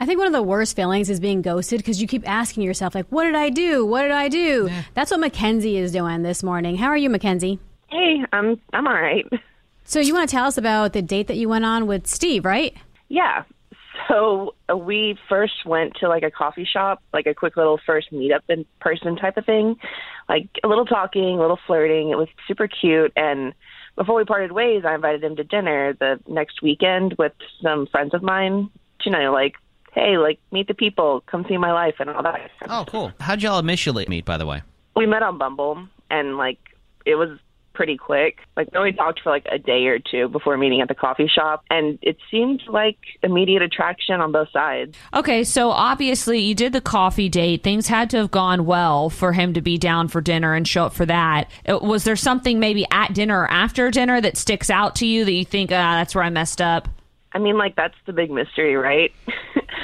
[0.00, 2.94] I think one of the worst feelings is being ghosted because you keep asking yourself,
[2.94, 3.84] like, what did I do?
[3.84, 4.66] What did I do?
[4.70, 4.82] Yeah.
[4.94, 6.76] That's what Mackenzie is doing this morning.
[6.76, 7.58] How are you, Mackenzie?
[7.88, 9.26] Hey, I'm I'm all right.
[9.84, 12.46] So you want to tell us about the date that you went on with Steve,
[12.46, 12.74] right?
[13.08, 13.42] Yeah.
[14.08, 18.10] So uh, we first went to like a coffee shop, like a quick little first
[18.10, 19.76] meetup in person type of thing,
[20.28, 22.08] like a little talking, a little flirting.
[22.10, 23.12] It was super cute.
[23.16, 23.52] And
[23.96, 28.14] before we parted ways, I invited him to dinner the next weekend with some friends
[28.14, 28.70] of mine.
[29.04, 29.56] You know, like,
[29.92, 32.50] hey, like meet the people, come see my life, and all that.
[32.68, 33.12] Oh, cool.
[33.20, 34.62] How'd y'all initially meet, by the way?
[34.96, 36.58] we met on Bumble, and like
[37.06, 37.38] it was
[37.72, 38.40] pretty quick.
[38.56, 41.28] Like we only talked for like a day or two before meeting at the coffee
[41.28, 44.94] shop, and it seemed like immediate attraction on both sides.
[45.14, 47.62] Okay, so obviously you did the coffee date.
[47.62, 50.84] Things had to have gone well for him to be down for dinner and show
[50.86, 51.48] up for that.
[51.66, 55.24] Uh, Was there something maybe at dinner or after dinner that sticks out to you
[55.24, 56.88] that you think, ah, that's where I messed up?
[57.32, 59.12] I mean, like that's the big mystery, right?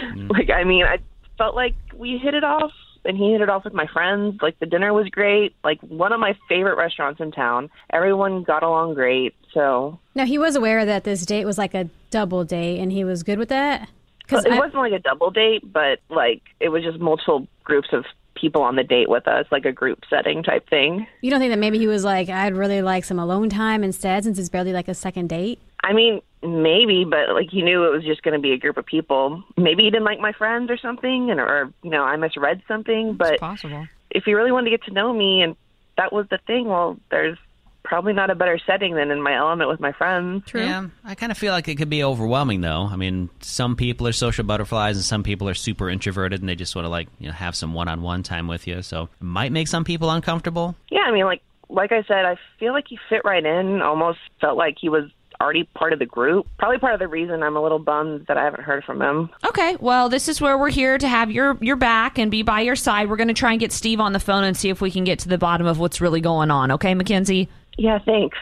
[0.03, 0.31] Mm.
[0.37, 0.99] like, I mean, I
[1.39, 2.73] felt like we hit it off,
[3.07, 4.39] and he hit it off with my friends.
[4.43, 5.55] Like the dinner was great.
[5.65, 7.71] Like one of my favorite restaurants in town.
[7.91, 9.35] Everyone got along great.
[9.53, 13.05] So Now, he was aware that this date was like a double date and he
[13.05, 13.89] was good with that?
[14.19, 18.05] Because it wasn't like a double date, but like it was just multiple groups of
[18.35, 21.07] people on the date with us, like a group setting type thing.
[21.23, 24.25] you don't think that maybe he was like, I'd really like some alone time instead
[24.25, 25.61] since it's barely like a second date?
[25.87, 28.77] I mean, maybe, but like he knew it was just going to be a group
[28.77, 29.45] of people.
[29.57, 33.15] Maybe he didn't like my friends or something, and or you know I misread something.
[33.15, 33.87] But Possible.
[34.11, 35.55] if he really wanted to get to know me, and
[35.97, 37.39] that was the thing, well, there's
[37.85, 40.43] probably not a better setting than in my element with my friends.
[40.53, 42.89] Yeah, I kind of feel like it could be overwhelming, though.
[42.91, 46.57] I mean, some people are social butterflies, and some people are super introverted, and they
[46.57, 48.83] just want to like you know have some one-on-one time with you.
[48.83, 50.75] So it might make some people uncomfortable.
[50.91, 53.81] Yeah, I mean, like like I said, I feel like he fit right in.
[53.83, 55.05] Almost felt like he was
[55.41, 56.47] already part of the group.
[56.59, 59.31] Probably part of the reason I'm a little bummed that I haven't heard from him.
[59.45, 62.61] Okay, well, this is where we're here to have your your back and be by
[62.61, 63.09] your side.
[63.09, 65.05] We're going to try and get Steve on the phone and see if we can
[65.05, 66.71] get to the bottom of what's really going on.
[66.73, 67.49] Okay, Mackenzie?
[67.77, 68.39] Yeah, thanks.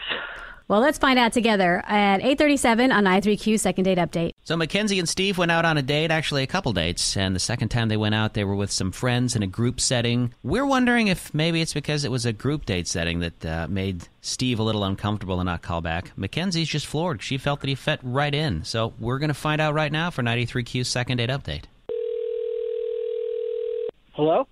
[0.67, 4.31] Well, let's find out together at 837 on 93Q second date update.
[4.45, 7.39] So Mackenzie and Steve went out on a date, actually a couple dates, and the
[7.39, 10.35] second time they went out, they were with some friends in a group setting.
[10.43, 14.07] We're wondering if maybe it's because it was a group date setting that uh, made
[14.21, 16.15] Steve a little uncomfortable and not call back.
[16.15, 17.23] Mackenzie's just floored.
[17.23, 18.63] She felt that he fit right in.
[18.65, 21.63] So we're going to find out right now for 93Q's second date update.
[24.11, 24.47] Hello?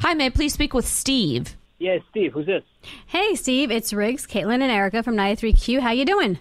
[0.00, 1.56] Hi, may I please speak with Steve?
[1.78, 2.34] Yeah, Steve.
[2.34, 2.64] Who's this?
[3.06, 5.80] Hey, Steve, it's Riggs, Caitlin, and Erica from 93Q.
[5.80, 6.38] How you doing?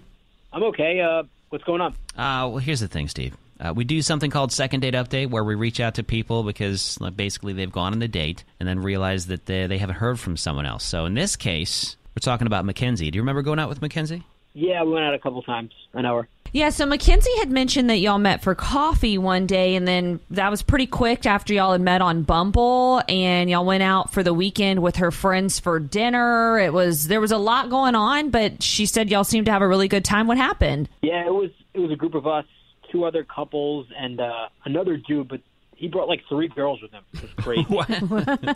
[0.52, 1.00] I'm okay.
[1.00, 1.94] Uh, what's going on?
[2.18, 3.36] Uh, well, here's the thing, Steve.
[3.60, 7.00] Uh, we do something called second date update where we reach out to people because
[7.00, 10.20] like, basically they've gone on a date and then realize that they, they haven't heard
[10.20, 10.84] from someone else.
[10.84, 13.12] So in this case, we're talking about Mackenzie.
[13.12, 14.24] Do you remember going out with Mackenzie?
[14.54, 15.72] Yeah, we went out a couple times.
[15.94, 16.28] I know her.
[16.54, 20.52] Yeah, so Mackenzie had mentioned that y'all met for coffee one day, and then that
[20.52, 24.34] was pretty quick after y'all had met on Bumble, and y'all went out for the
[24.34, 26.60] weekend with her friends for dinner.
[26.60, 29.62] It was there was a lot going on, but she said y'all seemed to have
[29.62, 30.28] a really good time.
[30.28, 30.90] What happened?
[31.02, 32.46] Yeah, it was it was a group of us,
[32.92, 35.30] two other couples, and uh, another dude.
[35.30, 35.40] But
[35.78, 37.04] he brought like three girls with him.
[37.14, 38.56] It was crazy.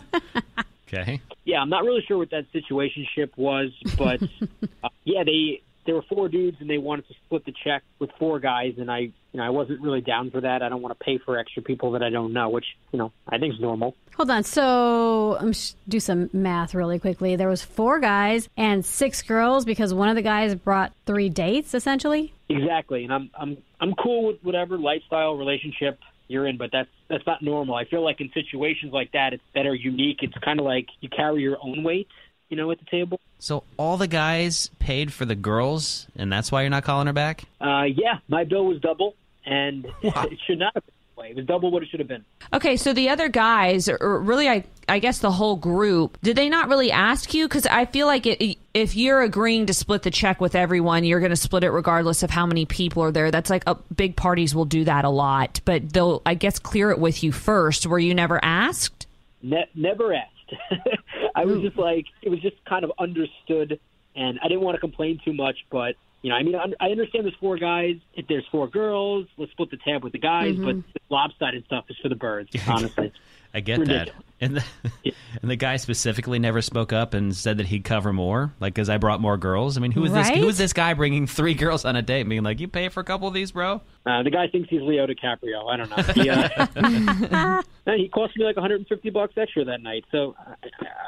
[0.88, 1.20] Okay.
[1.44, 4.22] yeah, I'm not really sure what that situationship was, but
[4.84, 8.10] uh, yeah, they there were four dudes and they wanted to split the check with
[8.18, 10.62] four guys, and I you know I wasn't really down for that.
[10.62, 13.12] I don't want to pay for extra people that I don't know, which you know
[13.28, 13.94] I think is normal.
[14.16, 14.42] Hold on.
[14.44, 17.36] So I'm sh- do some math really quickly.
[17.36, 21.74] There was four guys and six girls because one of the guys brought three dates,
[21.74, 22.32] essentially.
[22.48, 25.98] Exactly, and I'm I'm I'm cool with whatever lifestyle relationship
[26.28, 27.74] you're in, but that's that's not normal.
[27.74, 30.18] I feel like in situations like that, it's that are unique.
[30.22, 32.08] It's kind of like you carry your own weight,
[32.48, 33.20] you know, at the table.
[33.38, 37.12] So all the guys paid for the girls, and that's why you're not calling her
[37.12, 37.44] back?
[37.60, 39.14] Uh, yeah, my bill was double,
[39.44, 41.30] and it should not have been that way.
[41.30, 42.24] It was double what it should have been.
[42.52, 46.48] Okay, so the other guys, or really, I I guess the whole group, did they
[46.48, 47.48] not really ask you?
[47.48, 51.20] Because I feel like it, if you're agreeing to split the check with everyone, you're
[51.20, 53.30] going to split it regardless of how many people are there.
[53.30, 56.90] That's like a, big parties will do that a lot, but they'll I guess clear
[56.90, 57.86] it with you first.
[57.86, 59.06] Were you never asked?
[59.42, 60.30] Ne- never asked.
[61.36, 63.78] I was just like, it was just kind of understood,
[64.14, 66.90] and I didn't want to complain too much, but You know, I mean, I I
[66.90, 67.96] understand there's four guys.
[68.14, 70.56] If there's four girls, let's split the tab with the guys.
[70.56, 70.90] But mm-hmm.
[70.92, 72.50] the lopsided stuff is for the birds.
[72.68, 73.12] Honestly,
[73.54, 74.10] I get Ridiculous.
[74.14, 74.22] that.
[74.38, 74.64] And the,
[75.40, 78.90] and the guy specifically never spoke up and said that he'd cover more, like because
[78.90, 79.78] I brought more girls.
[79.78, 80.28] I mean, who is this?
[80.28, 80.36] Right?
[80.36, 82.24] Who is this guy bringing three girls on a date?
[82.24, 83.80] Being like, you pay for a couple of these, bro?
[84.04, 85.68] uh, the guy thinks he's Leo DiCaprio.
[85.70, 86.02] I don't know.
[86.12, 87.62] He, uh,
[87.96, 90.36] he cost me like 150 bucks extra that night, so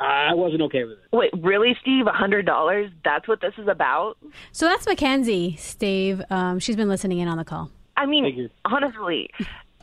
[0.00, 1.04] I, I wasn't okay with it.
[1.12, 2.06] Wait, really, Steve?
[2.06, 2.90] Hundred dollars?
[3.04, 4.16] That's what this is about?
[4.52, 6.22] So that's Mackenzie, Steve.
[6.30, 7.70] Um, she's been listening in on the call.
[7.96, 9.28] I mean, honestly,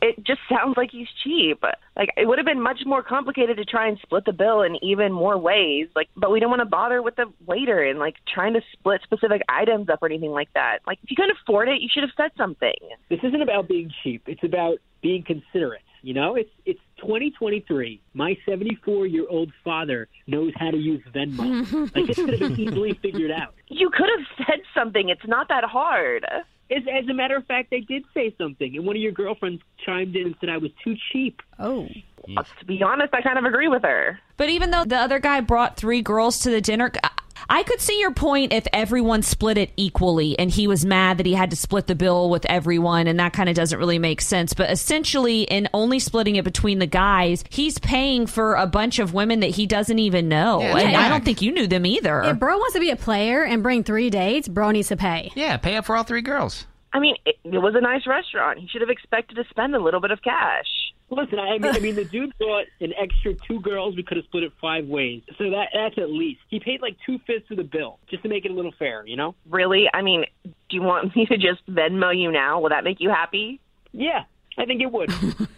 [0.02, 1.62] it just sounds like he's cheap.
[1.96, 4.76] Like it would have been much more complicated to try and split the bill in
[4.82, 5.88] even more ways.
[5.94, 9.00] Like, but we don't want to bother with the waiter and like trying to split
[9.02, 10.80] specific items up or anything like that.
[10.86, 12.74] Like, if you couldn't afford it, you should have said something.
[13.08, 14.22] This isn't about being cheap.
[14.26, 15.82] It's about being considerate.
[16.02, 18.00] You know, it's it's 2023.
[18.14, 21.94] My 74 year old father knows how to use Venmo.
[21.96, 23.54] like this could have been easily figured out.
[23.68, 25.08] You could have said something.
[25.08, 26.24] It's not that hard.
[26.70, 29.62] As, as a matter of fact, they did say something, and one of your girlfriends
[29.84, 31.40] chimed in and said I was too cheap.
[31.58, 31.88] Oh.
[32.26, 34.18] To be honest, I kind of agree with her.
[34.36, 37.10] But even though the other guy brought three girls to the dinner, I-
[37.48, 41.26] I could see your point if everyone split it equally and he was mad that
[41.26, 44.20] he had to split the bill with everyone and that kind of doesn't really make
[44.20, 44.54] sense.
[44.54, 49.14] But essentially, in only splitting it between the guys, he's paying for a bunch of
[49.14, 50.60] women that he doesn't even know.
[50.60, 51.00] Yeah, and yeah.
[51.00, 52.22] I don't think you knew them either.
[52.22, 55.30] If bro wants to be a player and bring three dates, bro needs to pay.
[55.34, 56.66] Yeah, pay up for all three girls.
[56.92, 58.58] I mean, it, it was a nice restaurant.
[58.58, 60.66] He should have expected to spend a little bit of cash.
[61.08, 63.94] Listen, I mean, I mean, the dude brought an extra two girls.
[63.94, 66.40] We could have split it five ways, so that that's at least.
[66.48, 69.06] He paid like two fifths of the bill just to make it a little fair,
[69.06, 69.36] you know?
[69.48, 69.88] Really?
[69.94, 72.60] I mean, do you want me to just Venmo you now?
[72.60, 73.60] Will that make you happy?
[73.92, 74.24] Yeah,
[74.58, 75.10] I think it would.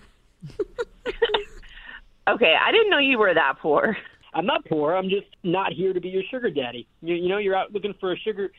[2.28, 3.96] Okay, I didn't know you were that poor.
[4.34, 4.94] I'm not poor.
[4.94, 6.86] I'm just not here to be your sugar daddy.
[7.00, 8.50] You, you know, you're out looking for a sugar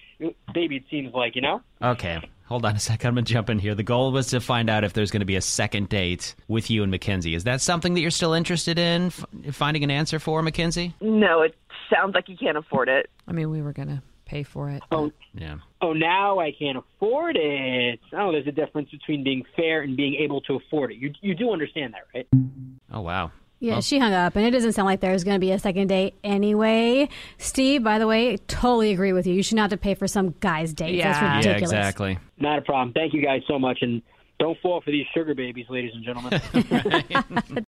[0.54, 0.78] baby.
[0.78, 1.62] It seems like you know.
[1.82, 3.08] Okay, hold on a second.
[3.08, 3.76] I'm gonna jump in here.
[3.76, 6.82] The goal was to find out if there's gonna be a second date with you
[6.84, 7.34] and Mackenzie.
[7.36, 10.94] Is that something that you're still interested in f- finding an answer for, Mackenzie?
[11.00, 11.56] No, it
[11.94, 13.10] sounds like you can't afford it.
[13.28, 14.84] I mean, we were going to pay for it.
[14.92, 15.58] Oh, Yeah.
[15.82, 18.00] oh, now I can't afford it.
[18.14, 20.98] Oh, there's a difference between being fair and being able to afford it.
[20.98, 22.28] You you do understand that, right?
[22.92, 23.32] Oh wow.
[23.60, 23.82] Yeah, oh.
[23.82, 26.16] she hung up, and it doesn't sound like there's going to be a second date
[26.24, 27.10] anyway.
[27.38, 29.34] Steve, by the way, totally agree with you.
[29.34, 30.96] You should not have to pay for some guy's date.
[30.96, 31.12] Yeah.
[31.12, 31.72] That's Yeah, ridiculous.
[31.74, 32.20] exactly.
[32.40, 32.94] Not a problem.
[32.94, 34.02] Thank you guys so much, and
[34.40, 36.42] don't fall for these sugar babies, ladies and gentlemen.